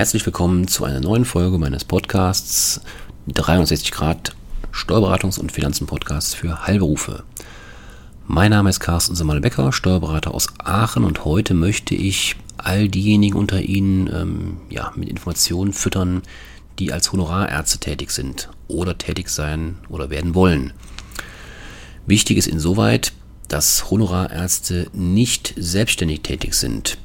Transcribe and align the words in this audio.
Herzlich 0.00 0.24
willkommen 0.24 0.66
zu 0.66 0.86
einer 0.86 1.00
neuen 1.00 1.26
Folge 1.26 1.58
meines 1.58 1.84
Podcasts 1.84 2.80
63 3.34 3.90
Grad 3.90 4.34
Steuerberatungs- 4.72 5.38
und 5.38 5.52
Finanzen-Podcasts 5.52 6.32
für 6.32 6.66
Heilberufe. 6.66 7.22
Mein 8.26 8.50
Name 8.50 8.70
ist 8.70 8.80
Carsten 8.80 9.14
Semmel-Becker, 9.14 9.74
Steuerberater 9.74 10.32
aus 10.32 10.54
Aachen 10.56 11.04
und 11.04 11.26
heute 11.26 11.52
möchte 11.52 11.94
ich 11.94 12.36
all 12.56 12.88
diejenigen 12.88 13.36
unter 13.36 13.60
Ihnen 13.60 14.06
ähm, 14.06 14.56
ja, 14.70 14.90
mit 14.96 15.10
Informationen 15.10 15.74
füttern, 15.74 16.22
die 16.78 16.94
als 16.94 17.12
Honorarärzte 17.12 17.76
tätig 17.76 18.10
sind 18.10 18.48
oder 18.68 18.96
tätig 18.96 19.28
sein 19.28 19.80
oder 19.90 20.08
werden 20.08 20.34
wollen. 20.34 20.72
Wichtig 22.06 22.38
ist 22.38 22.46
insoweit, 22.46 23.12
dass 23.48 23.90
Honorarärzte 23.90 24.86
nicht 24.94 25.52
selbstständig 25.58 26.22
tätig 26.22 26.54
sind. 26.54 26.96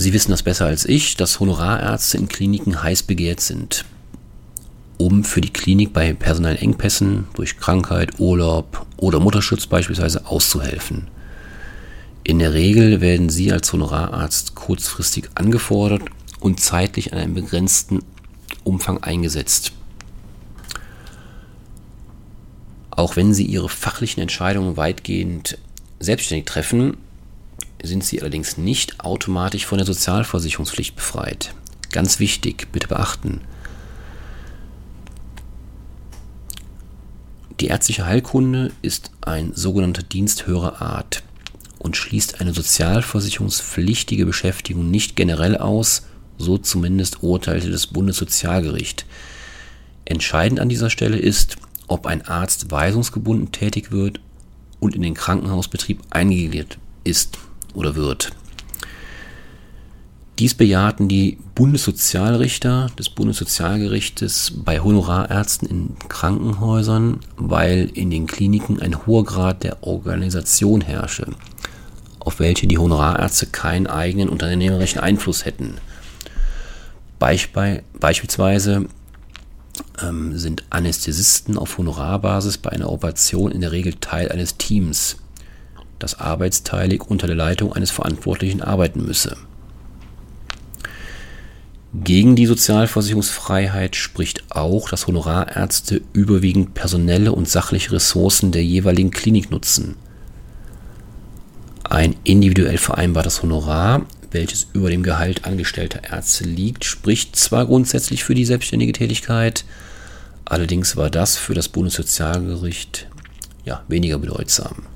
Sie 0.00 0.12
wissen 0.12 0.30
das 0.30 0.44
besser 0.44 0.66
als 0.66 0.84
ich, 0.84 1.16
dass 1.16 1.40
Honorarärzte 1.40 2.18
in 2.18 2.28
Kliniken 2.28 2.84
heiß 2.84 3.02
begehrt 3.02 3.40
sind, 3.40 3.84
um 4.96 5.24
für 5.24 5.40
die 5.40 5.52
Klinik 5.52 5.92
bei 5.92 6.12
personellen 6.12 6.58
Engpässen 6.58 7.26
durch 7.34 7.58
Krankheit, 7.58 8.20
Urlaub 8.20 8.86
oder 8.96 9.18
Mutterschutz 9.18 9.66
beispielsweise 9.66 10.24
auszuhelfen. 10.26 11.08
In 12.22 12.38
der 12.38 12.54
Regel 12.54 13.00
werden 13.00 13.28
Sie 13.28 13.50
als 13.50 13.72
Honorararzt 13.72 14.54
kurzfristig 14.54 15.30
angefordert 15.34 16.02
und 16.38 16.60
zeitlich 16.60 17.10
in 17.10 17.18
einem 17.18 17.34
begrenzten 17.34 17.98
Umfang 18.62 19.02
eingesetzt. 19.02 19.72
Auch 22.90 23.16
wenn 23.16 23.34
Sie 23.34 23.46
Ihre 23.46 23.68
fachlichen 23.68 24.20
Entscheidungen 24.20 24.76
weitgehend 24.76 25.58
selbstständig 25.98 26.46
treffen, 26.46 26.98
sind 27.82 28.04
sie 28.04 28.20
allerdings 28.20 28.56
nicht 28.56 29.00
automatisch 29.00 29.66
von 29.66 29.78
der 29.78 29.86
Sozialversicherungspflicht 29.86 30.96
befreit. 30.96 31.54
Ganz 31.90 32.18
wichtig, 32.18 32.68
bitte 32.72 32.88
beachten. 32.88 33.40
Die 37.60 37.66
ärztliche 37.66 38.06
Heilkunde 38.06 38.72
ist 38.82 39.10
ein 39.20 39.52
sogenannter 39.54 40.02
Dienst 40.02 40.46
höherer 40.46 40.80
Art 40.80 41.22
und 41.78 41.96
schließt 41.96 42.40
eine 42.40 42.52
sozialversicherungspflichtige 42.52 44.26
Beschäftigung 44.26 44.90
nicht 44.90 45.16
generell 45.16 45.56
aus, 45.56 46.06
so 46.36 46.58
zumindest 46.58 47.22
urteilte 47.22 47.70
das 47.70 47.88
Bundessozialgericht. 47.88 49.06
Entscheidend 50.04 50.60
an 50.60 50.68
dieser 50.68 50.90
Stelle 50.90 51.18
ist, 51.18 51.56
ob 51.88 52.06
ein 52.06 52.26
Arzt 52.26 52.70
weisungsgebunden 52.70 53.50
tätig 53.50 53.90
wird 53.90 54.20
und 54.78 54.94
in 54.94 55.02
den 55.02 55.14
Krankenhausbetrieb 55.14 56.00
eingegliedert 56.10 56.78
ist 57.02 57.38
oder 57.78 57.94
wird. 57.94 58.32
Dies 60.38 60.54
bejahten 60.54 61.08
die 61.08 61.38
Bundessozialrichter 61.56 62.90
des 62.96 63.08
Bundessozialgerichtes 63.08 64.52
bei 64.64 64.78
Honorarärzten 64.78 65.68
in 65.68 65.96
Krankenhäusern, 66.08 67.20
weil 67.36 67.90
in 67.92 68.10
den 68.10 68.28
Kliniken 68.28 68.80
ein 68.80 69.04
hoher 69.06 69.24
Grad 69.24 69.64
der 69.64 69.82
Organisation 69.82 70.80
herrsche, 70.80 71.26
auf 72.20 72.38
welche 72.38 72.68
die 72.68 72.78
Honorarärzte 72.78 73.46
keinen 73.46 73.88
eigenen 73.88 74.28
unternehmerischen 74.28 75.00
Einfluss 75.00 75.44
hätten. 75.44 75.78
Beispiel, 77.18 77.82
beispielsweise 77.98 78.86
ähm, 80.00 80.38
sind 80.38 80.62
Anästhesisten 80.70 81.58
auf 81.58 81.78
Honorarbasis 81.78 82.58
bei 82.58 82.70
einer 82.70 82.92
Operation 82.92 83.50
in 83.50 83.60
der 83.60 83.72
Regel 83.72 83.94
Teil 83.94 84.30
eines 84.30 84.56
Teams 84.56 85.16
das 85.98 86.18
arbeitsteilig 86.20 87.02
unter 87.02 87.26
der 87.26 87.36
Leitung 87.36 87.72
eines 87.72 87.90
Verantwortlichen 87.90 88.62
arbeiten 88.62 89.04
müsse. 89.04 89.36
Gegen 91.94 92.36
die 92.36 92.46
Sozialversicherungsfreiheit 92.46 93.96
spricht 93.96 94.44
auch, 94.50 94.90
dass 94.90 95.06
Honorarärzte 95.06 96.02
überwiegend 96.12 96.74
personelle 96.74 97.32
und 97.32 97.48
sachliche 97.48 97.92
Ressourcen 97.92 98.52
der 98.52 98.62
jeweiligen 98.62 99.10
Klinik 99.10 99.50
nutzen. 99.50 99.96
Ein 101.84 102.14
individuell 102.24 102.76
vereinbartes 102.76 103.42
Honorar, 103.42 104.04
welches 104.30 104.68
über 104.74 104.90
dem 104.90 105.02
Gehalt 105.02 105.46
angestellter 105.46 106.04
Ärzte 106.04 106.44
liegt, 106.44 106.84
spricht 106.84 107.36
zwar 107.36 107.64
grundsätzlich 107.64 108.22
für 108.22 108.34
die 108.34 108.44
selbstständige 108.44 108.92
Tätigkeit, 108.92 109.64
allerdings 110.44 110.96
war 110.96 111.08
das 111.08 111.38
für 111.38 111.54
das 111.54 111.70
Bundessozialgericht 111.70 113.08
ja, 113.64 113.82
weniger 113.88 114.18
bedeutsam. 114.18 114.86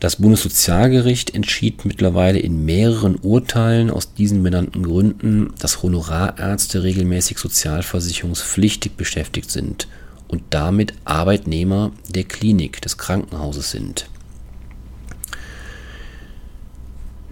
Das 0.00 0.16
Bundessozialgericht 0.16 1.34
entschied 1.34 1.84
mittlerweile 1.84 2.38
in 2.38 2.64
mehreren 2.64 3.16
Urteilen 3.16 3.90
aus 3.90 4.14
diesen 4.14 4.42
benannten 4.42 4.82
Gründen, 4.82 5.52
dass 5.58 5.82
Honorarärzte 5.82 6.82
regelmäßig 6.82 7.36
sozialversicherungspflichtig 7.36 8.92
beschäftigt 8.92 9.50
sind 9.50 9.88
und 10.26 10.42
damit 10.48 10.94
Arbeitnehmer 11.04 11.92
der 12.08 12.24
Klinik 12.24 12.80
des 12.80 12.96
Krankenhauses 12.96 13.72
sind. 13.72 14.08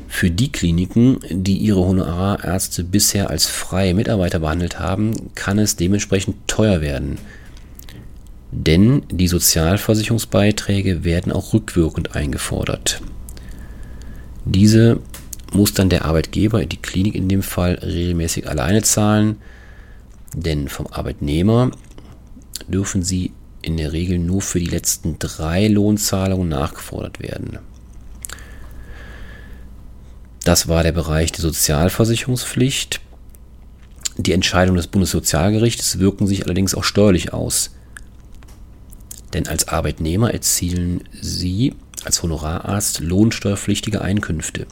Für 0.06 0.30
die 0.30 0.52
Kliniken, 0.52 1.20
die 1.30 1.56
ihre 1.56 1.80
Honorarärzte 1.80 2.84
bisher 2.84 3.30
als 3.30 3.46
freie 3.46 3.94
Mitarbeiter 3.94 4.40
behandelt 4.40 4.78
haben, 4.78 5.34
kann 5.34 5.58
es 5.58 5.76
dementsprechend 5.76 6.36
teuer 6.48 6.82
werden, 6.82 7.16
denn 8.50 9.02
die 9.10 9.28
Sozialversicherungsbeiträge 9.28 11.04
werden 11.04 11.32
auch 11.32 11.52
rückwirkend 11.52 12.14
eingefordert. 12.14 13.00
Diese 14.44 15.00
muss 15.52 15.74
dann 15.74 15.90
der 15.90 16.04
Arbeitgeber, 16.04 16.64
die 16.64 16.76
Klinik 16.76 17.14
in 17.14 17.28
dem 17.28 17.42
Fall, 17.42 17.74
regelmäßig 17.74 18.48
alleine 18.48 18.82
zahlen, 18.82 19.36
denn 20.34 20.68
vom 20.68 20.86
Arbeitnehmer 20.86 21.70
dürfen 22.66 23.02
sie 23.02 23.32
in 23.62 23.76
der 23.76 23.92
Regel 23.92 24.18
nur 24.18 24.40
für 24.40 24.60
die 24.60 24.66
letzten 24.66 25.18
drei 25.18 25.68
Lohnzahlungen 25.68 26.48
nachgefordert 26.48 27.20
werden. 27.20 27.58
Das 30.44 30.68
war 30.68 30.82
der 30.82 30.92
Bereich 30.92 31.32
der 31.32 31.42
Sozialversicherungspflicht. 31.42 33.00
Die 34.16 34.32
Entscheidungen 34.32 34.78
des 34.78 34.86
Bundessozialgerichts 34.86 35.98
wirken 35.98 36.26
sich 36.26 36.44
allerdings 36.44 36.74
auch 36.74 36.84
steuerlich 36.84 37.32
aus. 37.32 37.70
Denn 39.34 39.46
als 39.46 39.68
Arbeitnehmer 39.68 40.32
erzielen 40.32 41.04
Sie 41.20 41.74
als 42.04 42.22
Honorararzt 42.22 43.00
lohnsteuerpflichtige 43.00 44.00
Einkünfte. 44.00 44.66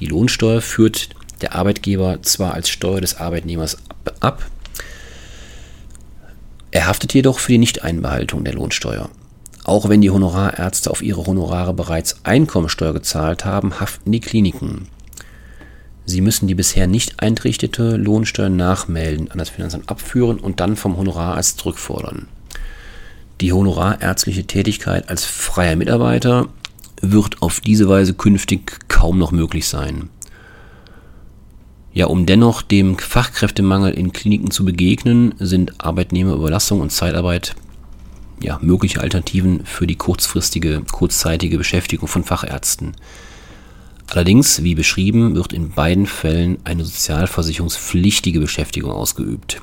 Die 0.00 0.06
Lohnsteuer 0.06 0.60
führt 0.60 1.10
der 1.40 1.54
Arbeitgeber 1.54 2.22
zwar 2.22 2.54
als 2.54 2.68
Steuer 2.68 3.00
des 3.00 3.16
Arbeitnehmers 3.16 3.78
ab, 4.20 4.44
er 6.76 6.86
haftet 6.86 7.14
jedoch 7.14 7.38
für 7.38 7.52
die 7.52 7.58
Nichteinbehaltung 7.58 8.44
der 8.44 8.52
Lohnsteuer. 8.52 9.08
Auch 9.64 9.88
wenn 9.88 10.02
die 10.02 10.10
Honorarärzte 10.10 10.90
auf 10.90 11.00
ihre 11.00 11.24
Honorare 11.24 11.72
bereits 11.72 12.20
Einkommensteuer 12.24 12.92
gezahlt 12.92 13.46
haben, 13.46 13.80
haften 13.80 14.12
die 14.12 14.20
Kliniken. 14.20 14.88
Sie 16.04 16.20
müssen 16.20 16.46
die 16.46 16.54
bisher 16.54 16.86
nicht 16.86 17.20
eintrichtete 17.20 17.96
Lohnsteuer 17.96 18.50
nachmelden, 18.50 19.30
an 19.30 19.38
das 19.38 19.48
Finanzamt 19.48 19.88
abführen 19.88 20.38
und 20.38 20.60
dann 20.60 20.76
vom 20.76 20.98
Honorararzt 20.98 21.60
zurückfordern. 21.60 22.28
Die 23.40 23.52
honorarärztliche 23.52 24.46
Tätigkeit 24.46 25.08
als 25.08 25.24
freier 25.24 25.76
Mitarbeiter 25.76 26.48
wird 27.02 27.42
auf 27.42 27.60
diese 27.60 27.88
Weise 27.88 28.14
künftig 28.14 28.88
kaum 28.88 29.18
noch 29.18 29.32
möglich 29.32 29.68
sein. 29.68 30.08
Ja, 31.92 32.06
um 32.06 32.26
dennoch 32.26 32.62
dem 32.62 32.98
Fachkräftemangel 32.98 33.92
in 33.92 34.12
Kliniken 34.12 34.50
zu 34.50 34.64
begegnen, 34.64 35.34
sind 35.38 35.74
Arbeitnehmerüberlassung 35.78 36.80
und 36.80 36.92
Zeitarbeit 36.92 37.54
ja, 38.40 38.58
mögliche 38.60 39.00
Alternativen 39.00 39.64
für 39.64 39.86
die 39.86 39.96
kurzfristige, 39.96 40.82
kurzzeitige 40.92 41.58
Beschäftigung 41.58 42.08
von 42.08 42.24
Fachärzten. 42.24 42.96
Allerdings, 44.08 44.62
wie 44.62 44.74
beschrieben, 44.74 45.34
wird 45.34 45.52
in 45.52 45.70
beiden 45.70 46.06
Fällen 46.06 46.58
eine 46.64 46.84
sozialversicherungspflichtige 46.84 48.40
Beschäftigung 48.40 48.92
ausgeübt. 48.92 49.62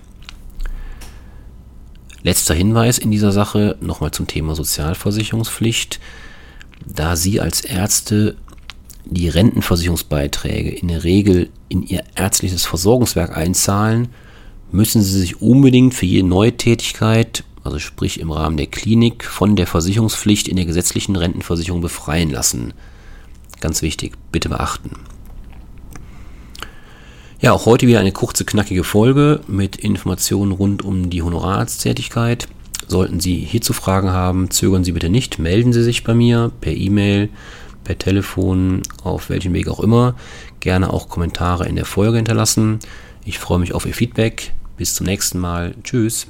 Letzter 2.23 2.53
Hinweis 2.53 2.97
in 2.97 3.11
dieser 3.11 3.33
Sache 3.33 3.77
nochmal 3.81 4.11
zum 4.11 4.27
Thema 4.27 4.55
Sozialversicherungspflicht. 4.55 5.99
Da 6.85 7.15
Sie 7.15 7.41
als 7.41 7.61
Ärzte 7.61 8.35
die 9.05 9.27
Rentenversicherungsbeiträge 9.27 10.71
in 10.71 10.87
der 10.87 11.03
Regel 11.03 11.49
in 11.67 11.83
Ihr 11.83 12.03
ärztliches 12.15 12.65
Versorgungswerk 12.65 13.35
einzahlen, 13.35 14.07
müssen 14.71 15.01
Sie 15.01 15.19
sich 15.19 15.41
unbedingt 15.41 15.93
für 15.93 16.05
jede 16.05 16.27
neue 16.27 16.55
Tätigkeit, 16.55 17.43
also 17.63 17.79
sprich 17.79 18.19
im 18.19 18.31
Rahmen 18.31 18.57
der 18.57 18.67
Klinik, 18.67 19.25
von 19.25 19.57
der 19.57 19.67
Versicherungspflicht 19.67 20.47
in 20.47 20.55
der 20.55 20.65
gesetzlichen 20.65 21.17
Rentenversicherung 21.17 21.81
befreien 21.81 22.29
lassen. 22.29 22.73
Ganz 23.59 23.81
wichtig, 23.81 24.13
bitte 24.31 24.49
beachten. 24.49 24.91
Ja, 27.43 27.51
auch 27.51 27.65
heute 27.65 27.87
wieder 27.87 27.99
eine 27.99 28.13
kurze, 28.13 28.45
knackige 28.45 28.85
Folge 28.85 29.41
mit 29.47 29.75
Informationen 29.75 30.53
rund 30.53 30.81
um 30.81 31.09
die 31.09 31.23
Honorararzttätigkeit. 31.23 32.47
Sollten 32.87 33.19
Sie 33.19 33.35
hierzu 33.35 33.73
Fragen 33.73 34.11
haben, 34.11 34.49
zögern 34.49 34.85
Sie 34.85 34.93
bitte 34.93 35.09
nicht, 35.09 35.39
melden 35.39 35.73
Sie 35.73 35.83
sich 35.83 36.05
bei 36.05 36.13
mir 36.13 36.53
per 36.61 36.71
E-Mail, 36.71 37.27
per 37.83 37.97
Telefon, 37.97 38.81
auf 39.03 39.29
welchem 39.29 39.51
Weg 39.51 39.67
auch 39.67 39.81
immer. 39.81 40.15
Gerne 40.61 40.93
auch 40.93 41.09
Kommentare 41.09 41.67
in 41.67 41.75
der 41.75 41.83
Folge 41.83 42.15
hinterlassen. 42.15 42.79
Ich 43.25 43.39
freue 43.39 43.59
mich 43.59 43.73
auf 43.73 43.85
Ihr 43.85 43.93
Feedback. 43.93 44.53
Bis 44.77 44.95
zum 44.95 45.05
nächsten 45.05 45.37
Mal. 45.37 45.75
Tschüss. 45.83 46.27